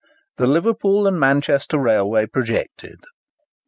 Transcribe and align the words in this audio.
THE 0.37 0.47
LIVERPOOL 0.47 1.05
AND 1.05 1.19
MANCHESTER 1.19 1.77
RAILWAY 1.77 2.25
PROJECTED. 2.25 3.01